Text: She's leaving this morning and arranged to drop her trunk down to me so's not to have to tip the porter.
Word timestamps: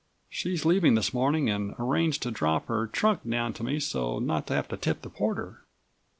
She's 0.31 0.65
leaving 0.65 0.95
this 0.95 1.13
morning 1.13 1.47
and 1.47 1.75
arranged 1.77 2.23
to 2.23 2.31
drop 2.31 2.65
her 2.69 2.87
trunk 2.87 3.19
down 3.29 3.53
to 3.53 3.63
me 3.63 3.79
so's 3.79 4.23
not 4.23 4.47
to 4.47 4.55
have 4.55 4.67
to 4.69 4.77
tip 4.77 5.03
the 5.03 5.11
porter. 5.11 5.61